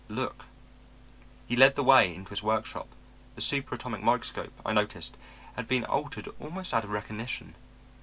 [0.09, 0.45] "'Look.'
[1.45, 2.87] "He led the way into his workshop.
[3.35, 5.15] The super atomic microscope, I noticed,
[5.55, 7.53] had been altered almost out of recognition.